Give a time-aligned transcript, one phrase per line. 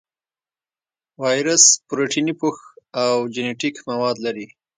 [1.21, 2.57] وایرس پروتیني پوښ
[3.01, 4.47] او جینیټیک مواد لري.